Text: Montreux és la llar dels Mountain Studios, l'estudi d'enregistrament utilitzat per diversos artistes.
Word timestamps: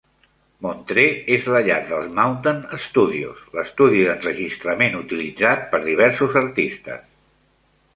Montreux 0.65 1.29
és 1.35 1.45
la 1.55 1.61
llar 1.67 1.77
dels 1.91 2.07
Mountain 2.21 2.81
Studios, 2.87 3.45
l'estudi 3.59 4.03
d'enregistrament 4.11 5.01
utilitzat 5.05 5.67
per 5.77 5.87
diversos 5.89 6.45
artistes. 6.47 7.11